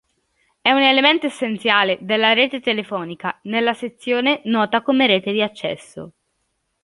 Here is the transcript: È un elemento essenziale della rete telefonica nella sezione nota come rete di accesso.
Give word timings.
È 0.59 0.71
un 0.71 0.81
elemento 0.81 1.27
essenziale 1.27 1.99
della 2.01 2.33
rete 2.33 2.59
telefonica 2.59 3.37
nella 3.43 3.75
sezione 3.75 4.41
nota 4.45 4.81
come 4.81 5.05
rete 5.05 5.31
di 5.31 5.43
accesso. 5.43 6.13